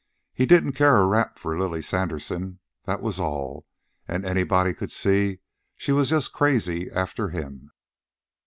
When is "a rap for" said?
0.97-1.55